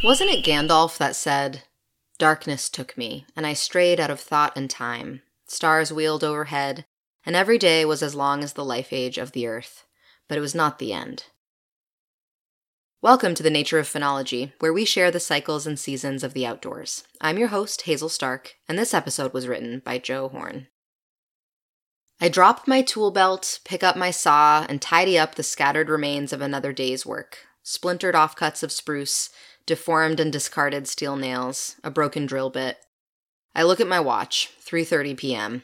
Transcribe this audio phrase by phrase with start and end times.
[0.00, 1.64] Wasn't it Gandalf that said,
[2.18, 5.22] Darkness took me, and I strayed out of thought and time.
[5.48, 6.84] Stars wheeled overhead,
[7.26, 9.86] and every day was as long as the life age of the earth,
[10.28, 11.24] but it was not the end.
[13.02, 16.46] Welcome to the Nature of Phenology, where we share the cycles and seasons of the
[16.46, 17.02] outdoors.
[17.20, 20.68] I'm your host, Hazel Stark, and this episode was written by Joe Horn.
[22.20, 26.32] I drop my tool belt, pick up my saw, and tidy up the scattered remains
[26.32, 29.28] of another day's work splintered offcuts of spruce,
[29.66, 32.78] deformed and discarded steel nails, a broken drill bit.
[33.54, 35.62] I look at my watch, 3:30 p.m.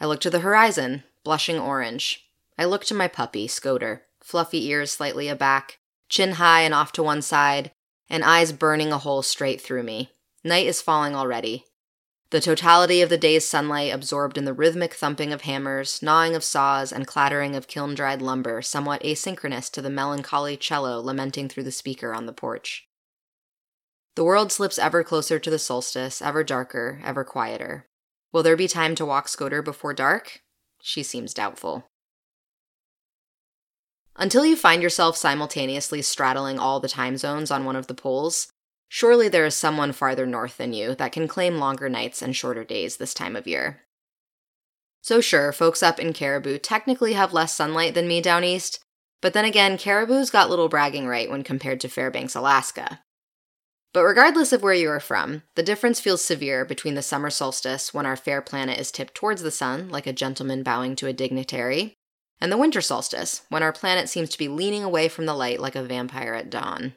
[0.00, 2.24] I look to the horizon, blushing orange.
[2.56, 5.76] I look to my puppy, Scoter, fluffy ears slightly aback,
[6.08, 7.70] chin high and off to one side,
[8.08, 10.12] and eyes burning a hole straight through me.
[10.42, 11.66] Night is falling already.
[12.30, 16.42] The totality of the day's sunlight absorbed in the rhythmic thumping of hammers, gnawing of
[16.42, 21.62] saws, and clattering of kiln dried lumber, somewhat asynchronous to the melancholy cello lamenting through
[21.62, 22.88] the speaker on the porch.
[24.16, 27.86] The world slips ever closer to the solstice, ever darker, ever quieter.
[28.32, 30.42] Will there be time to walk Scoter before dark?
[30.82, 31.86] She seems doubtful.
[34.16, 38.48] Until you find yourself simultaneously straddling all the time zones on one of the poles,
[38.88, 42.64] Surely there is someone farther north than you that can claim longer nights and shorter
[42.64, 43.82] days this time of year.
[45.02, 48.80] So, sure, folks up in Caribou technically have less sunlight than me down east,
[49.22, 53.00] but then again, Caribou's got little bragging right when compared to Fairbanks, Alaska.
[53.92, 57.94] But regardless of where you are from, the difference feels severe between the summer solstice,
[57.94, 61.12] when our fair planet is tipped towards the sun, like a gentleman bowing to a
[61.12, 61.94] dignitary,
[62.40, 65.60] and the winter solstice, when our planet seems to be leaning away from the light
[65.60, 66.92] like a vampire at dawn.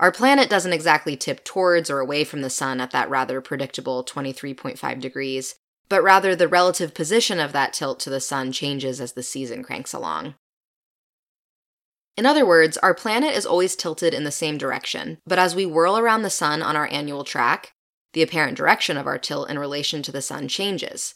[0.00, 4.04] Our planet doesn't exactly tip towards or away from the sun at that rather predictable
[4.04, 5.54] 23.5 degrees,
[5.88, 9.62] but rather the relative position of that tilt to the sun changes as the season
[9.62, 10.34] cranks along.
[12.16, 15.66] In other words, our planet is always tilted in the same direction, but as we
[15.66, 17.72] whirl around the sun on our annual track,
[18.12, 21.14] the apparent direction of our tilt in relation to the sun changes.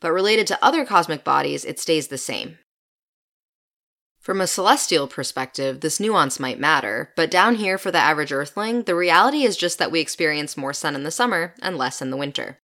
[0.00, 2.58] But related to other cosmic bodies, it stays the same.
[4.20, 8.82] From a celestial perspective, this nuance might matter, but down here for the average Earthling,
[8.82, 12.10] the reality is just that we experience more sun in the summer and less in
[12.10, 12.58] the winter.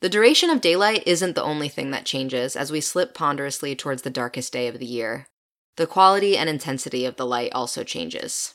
[0.00, 4.02] The duration of daylight isn't the only thing that changes as we slip ponderously towards
[4.02, 5.28] the darkest day of the year.
[5.76, 8.54] The quality and intensity of the light also changes.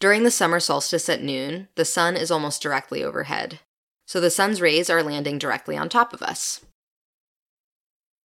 [0.00, 3.60] During the summer solstice at noon, the sun is almost directly overhead,
[4.04, 6.60] so the sun's rays are landing directly on top of us.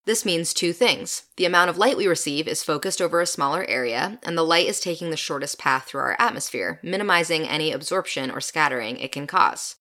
[0.07, 1.23] This means two things.
[1.35, 4.65] The amount of light we receive is focused over a smaller area, and the light
[4.65, 9.27] is taking the shortest path through our atmosphere, minimizing any absorption or scattering it can
[9.27, 9.75] cause.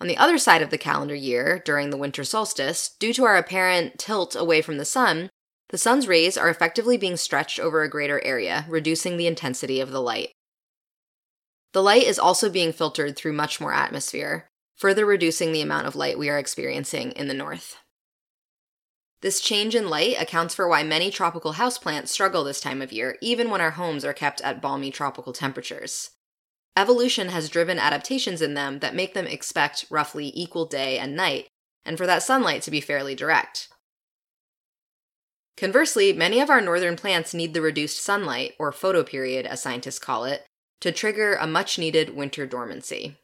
[0.00, 3.36] On the other side of the calendar year, during the winter solstice, due to our
[3.36, 5.30] apparent tilt away from the sun,
[5.68, 9.92] the sun's rays are effectively being stretched over a greater area, reducing the intensity of
[9.92, 10.32] the light.
[11.72, 15.94] The light is also being filtered through much more atmosphere, further reducing the amount of
[15.94, 17.76] light we are experiencing in the north.
[19.20, 23.16] This change in light accounts for why many tropical houseplants struggle this time of year,
[23.20, 26.10] even when our homes are kept at balmy tropical temperatures.
[26.76, 31.48] Evolution has driven adaptations in them that make them expect roughly equal day and night,
[31.84, 33.68] and for that sunlight to be fairly direct.
[35.56, 40.24] Conversely, many of our northern plants need the reduced sunlight, or photoperiod as scientists call
[40.24, 40.46] it,
[40.80, 43.16] to trigger a much needed winter dormancy.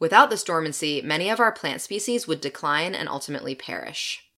[0.00, 4.29] Without this dormancy, many of our plant species would decline and ultimately perish.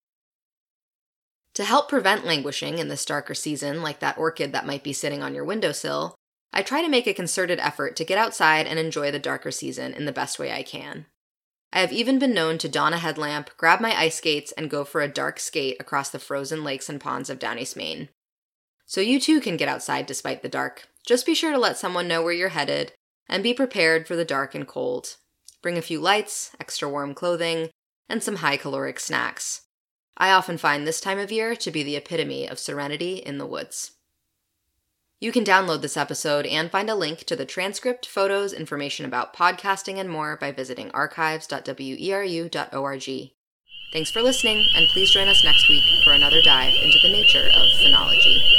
[1.55, 5.21] To help prevent languishing in this darker season, like that orchid that might be sitting
[5.21, 6.15] on your windowsill,
[6.51, 9.93] I try to make a concerted effort to get outside and enjoy the darker season
[9.93, 11.05] in the best way I can.
[11.71, 14.83] I have even been known to don a headlamp, grab my ice skates, and go
[14.83, 18.09] for a dark skate across the frozen lakes and ponds of Down East Maine.
[18.85, 20.87] So you too can get outside despite the dark.
[21.05, 22.93] Just be sure to let someone know where you're headed,
[23.27, 25.17] and be prepared for the dark and cold.
[25.63, 27.69] Bring a few lights, extra warm clothing,
[28.07, 29.61] and some high caloric snacks.
[30.17, 33.45] I often find this time of year to be the epitome of serenity in the
[33.45, 33.91] woods.
[35.19, 39.33] You can download this episode and find a link to the transcript, photos, information about
[39.33, 43.31] podcasting, and more by visiting archives.weru.org.
[43.93, 47.47] Thanks for listening, and please join us next week for another dive into the nature
[47.47, 48.52] of phenology.